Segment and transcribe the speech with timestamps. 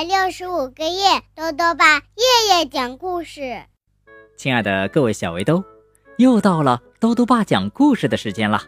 [0.00, 3.62] 百六十五个夜，豆豆爸夜夜讲故事。
[4.34, 5.62] 亲爱的各位小围兜，
[6.16, 8.62] 又到了豆豆爸讲故事的时间了。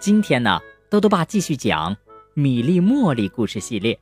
[0.00, 0.58] 今天呢，
[0.90, 1.96] 豆豆爸继续讲
[2.34, 3.96] 米粒茉莉故事系列。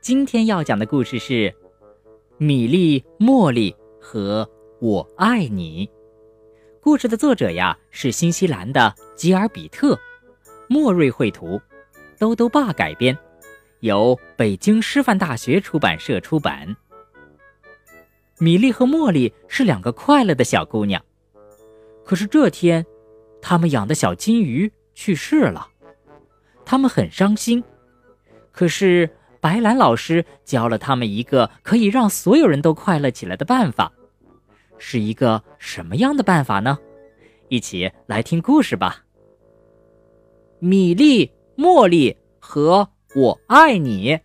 [0.00, 1.32] 今天要讲的故事是
[2.38, 4.50] 《米粒茉莉和
[4.80, 5.86] 我爱你》。
[6.80, 9.96] 故事的作者呀是新西兰的吉尔比特，
[10.66, 11.60] 莫瑞绘图，
[12.18, 13.16] 豆豆爸改编。
[13.82, 16.76] 由北京师范大学出版社出版。
[18.38, 21.04] 米莉和茉莉是两个快乐的小姑娘，
[22.04, 22.86] 可是这天，
[23.40, 25.66] 他们养的小金鱼去世了，
[26.64, 27.62] 他们很伤心。
[28.52, 33.92] 可是白兰老师教了他们一个可以让所有人都快乐起来的办法，
[34.78, 36.78] 是一个什么样的办法呢？
[37.48, 39.04] 一起来听故事吧。
[40.60, 42.88] 米莉、茉莉和。
[43.14, 44.18] 我爱你，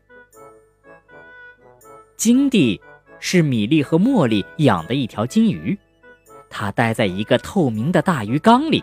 [2.15, 2.79] 金蒂
[3.19, 5.77] 是米莉和茉莉养的一条金鱼，
[6.49, 8.81] 它待在一个透明的大鱼缸里，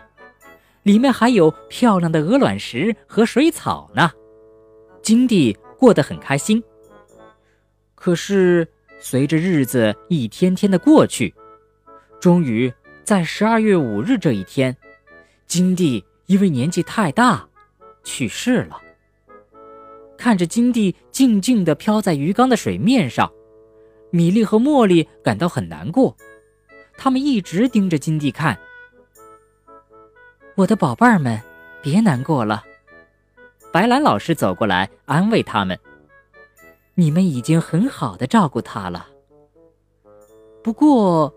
[0.83, 4.11] 里面还有漂亮的鹅卵石和水草呢。
[5.01, 6.63] 金蒂过得很开心。
[7.95, 8.67] 可是
[8.99, 11.33] 随着日子一天天的过去，
[12.19, 12.71] 终于
[13.03, 14.77] 在十二月五日这一天，
[15.47, 17.49] 金蒂因为年纪太大，
[18.03, 18.79] 去世了。
[20.25, 23.31] 看着金蒂静静地飘在鱼缸的水面上，
[24.09, 26.17] 米莉和茉莉感到很难过。
[26.97, 28.57] 他们一直盯着金蒂看。
[30.55, 31.39] 我的宝贝儿们，
[31.83, 32.63] 别难过了。
[33.71, 35.79] 白兰老师走过来安慰他们
[36.95, 39.07] ：“你们已经很好的照顾他了。”
[40.63, 41.31] 不过，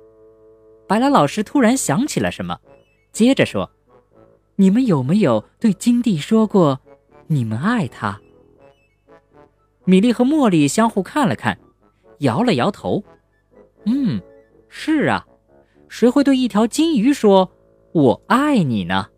[0.86, 2.58] 白兰老师突然想起了什么，
[3.12, 3.70] 接着说
[4.56, 6.80] ：“你们有没有对金蒂说过，
[7.26, 8.18] 你们爱他？”
[9.88, 11.58] 米莉和茉莉相互看了看，
[12.18, 13.02] 摇了摇头。
[13.86, 14.20] 嗯，
[14.68, 15.26] 是啊，
[15.88, 17.50] 谁会对一条金鱼说
[17.92, 19.08] “我爱你”呢？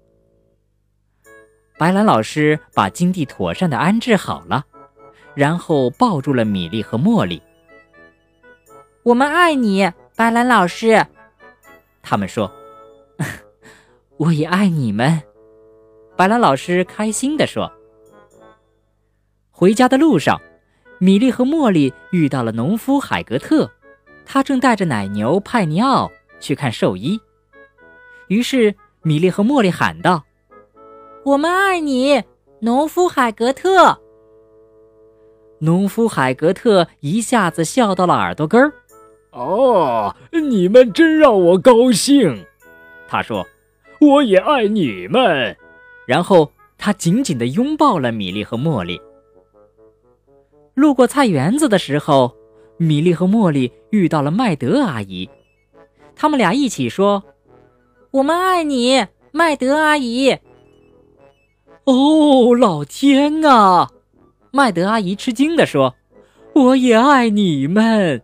[1.76, 4.64] 白兰老师把金蒂妥善的安置好了，
[5.34, 7.42] 然后抱住了米莉和茉莉。
[9.03, 11.04] 我们爱你，白兰老师。
[12.00, 12.48] 他们说
[14.19, 15.20] ：“我也爱你们。”
[16.16, 17.69] 白兰老师开心地说。
[19.50, 20.41] 回家的路上。
[21.02, 23.70] 米莉和茉莉遇到了农夫海格特，
[24.26, 27.18] 他正带着奶牛派尼奥去看兽医。
[28.28, 30.22] 于是米莉和茉莉喊道
[31.24, 32.22] ：“我们爱你，
[32.60, 33.98] 农夫海格特。”
[35.60, 38.70] 农夫海格特一下子笑到了耳朵根儿。
[39.32, 42.44] “哦，你们真让我高兴。”
[43.08, 43.46] 他说
[44.02, 45.56] ，“我也爱你们。”
[46.06, 49.00] 然后他紧紧地拥抱了米莉和茉莉。
[50.80, 52.34] 路过菜园子的时候，
[52.78, 55.28] 米莉和茉莉遇到了麦德阿姨，
[56.16, 57.22] 他们俩一起说
[58.12, 60.38] ：“我们爱你，麦德阿姨。”
[61.84, 63.91] 哦，老天啊！
[64.52, 65.94] 麦德阿姨吃惊地说
[66.56, 68.22] ：“我也爱你们。”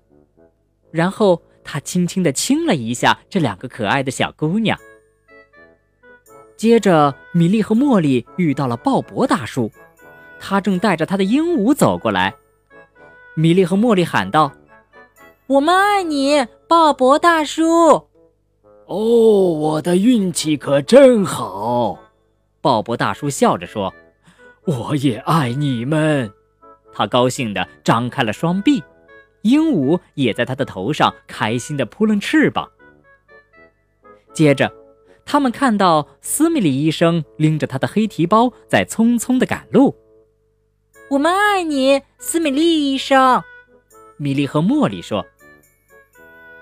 [0.91, 4.79] 然后她轻轻地亲了一下这两个可爱的小姑娘。
[6.57, 9.71] 接着，米莉和茉莉遇到了鲍勃大叔，
[10.41, 12.35] 他正带着他的鹦鹉走过来。
[13.39, 14.51] 米莉和茉莉喊道
[15.47, 18.09] ：“我们爱你，鲍勃大叔！”
[18.89, 21.99] 哦，我的运气可真好！
[22.63, 23.93] 鲍勃大叔笑着说
[24.65, 26.33] ：“我也爱你们。”
[26.95, 28.83] 他高兴地张开了双臂，
[29.43, 32.67] 鹦鹉也在他的头上开心地扑棱翅膀。
[34.33, 34.73] 接着，
[35.27, 39.95] 他们看到斯密里医生拎着他的黑提包在匆匆地赶路。
[41.09, 43.41] 我们爱你，斯米利医生。
[44.17, 45.25] 米莉和茉莉说。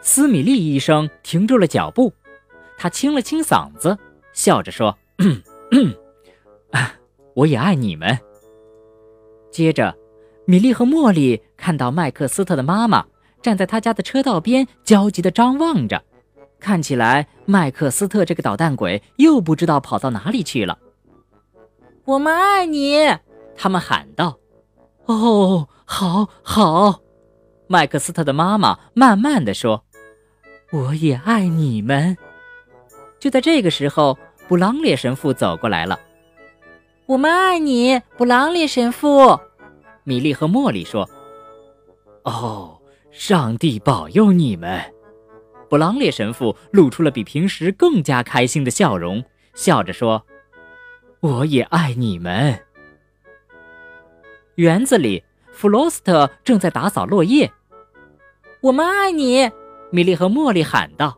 [0.03, 2.13] 斯米利医生停住了脚步，
[2.77, 3.97] 他清了清嗓子，
[4.35, 4.99] 笑着说
[7.35, 8.19] ：“我也爱你们。”
[9.51, 9.97] 接着，
[10.45, 13.07] 米莉和茉莉看到麦克斯特的妈妈
[13.41, 16.05] 站在他家的车道边，焦急地张望着，
[16.61, 20.79] 看起来麦克斯特这个捣蛋鬼又不知道跑到哪里去了。
[22.05, 23.09] 我们爱你。
[23.57, 24.39] 他们喊道
[25.07, 27.01] ：“哦，好，好。”
[27.67, 29.85] 麦克斯特的妈妈慢慢的说
[30.71, 32.17] ：“我也爱你们。”
[33.19, 34.19] 就在这个时候，
[34.49, 35.99] 布朗列神父走过来了。
[37.07, 39.39] “我们爱你，布朗列神父。”
[40.05, 41.09] 米莉和茉莉说。
[42.25, 42.79] “哦，
[43.11, 44.81] 上帝保佑你们！”
[45.71, 49.25] 布朗列神父露出了比平时更加开心的笑容，
[49.55, 50.25] 笑着说
[51.21, 52.61] ：“我也爱你们。”
[54.57, 55.23] 园子里
[55.53, 57.53] 弗罗斯特正在打扫落叶。
[58.61, 59.51] 我们爱你，
[59.91, 61.17] 米莉和茉莉喊道。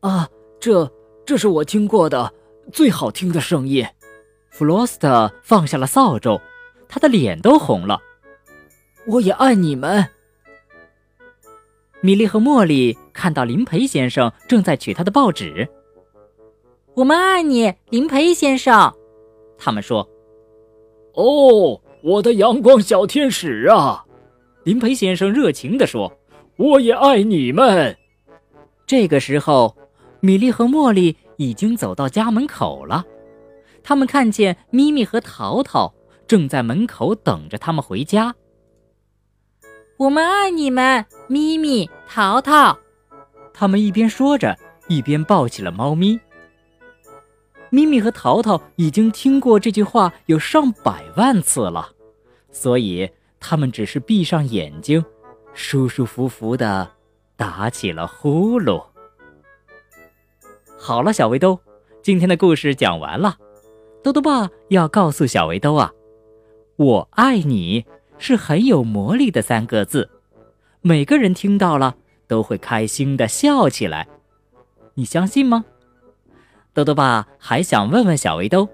[0.00, 0.28] 啊，
[0.60, 0.90] 这
[1.24, 2.32] 这是我听过的
[2.72, 3.86] 最好听的声音。
[4.50, 6.40] 弗罗斯特放下了扫帚，
[6.88, 8.00] 他的脸都红了。
[9.06, 10.06] 我也爱你们。
[12.00, 15.68] 米莉和茉莉看到林培先生正在取他的报纸。
[16.94, 18.94] 我们爱你，林培先生。
[19.58, 20.08] 他们说
[21.14, 24.04] ：“哦，我的阳光小天使啊！”
[24.62, 26.16] 林培先生热情地说
[26.56, 27.96] ：“我也爱你们。”
[28.86, 29.76] 这个时候，
[30.20, 33.04] 米莉和茉莉已经走到家门口了。
[33.82, 35.92] 他们看见咪咪和淘淘
[36.28, 38.32] 正在门口等着他们回家。
[39.96, 42.78] 我们爱你们，咪咪、淘淘。
[43.52, 44.56] 他们一边说着，
[44.86, 46.20] 一边抱起了猫咪。
[47.70, 51.90] 咪咪和淘淘已经听过这句话有上百万次了，
[52.56, 55.04] 所以他们只是闭上眼睛，
[55.52, 56.90] 舒舒服服的
[57.36, 58.82] 打起了呼噜。
[60.78, 61.60] 好了，小围兜，
[62.00, 63.36] 今天的故事讲完了。
[64.02, 65.92] 豆豆爸要告诉小围兜啊，
[66.76, 67.84] 我爱你。
[68.18, 70.08] 是很有魔力的三个字，
[70.80, 74.08] 每个人听到了都会开心的笑起来，
[74.94, 75.66] 你相信吗？
[76.72, 78.66] 豆豆爸还想问问小围兜，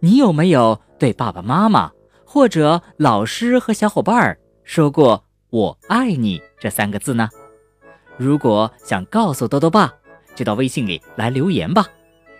[0.00, 1.90] 你有没有对爸爸妈妈
[2.34, 7.28] 或者老师和小伙伴说过“我爱你”这三个字呢？
[8.16, 9.94] 如果想告诉兜兜爸，
[10.34, 11.86] 就到微信里来留言吧，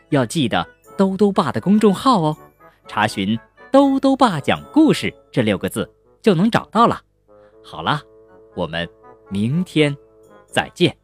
[0.09, 2.37] 要记得兜兜爸的公众号哦，
[2.89, 3.39] 查询
[3.71, 5.89] “兜兜爸讲故事”这六个字。
[6.21, 7.01] 就能找到了。
[7.63, 8.01] 好了，
[8.57, 8.89] 我们
[9.29, 9.97] 明天
[10.45, 10.97] 再见。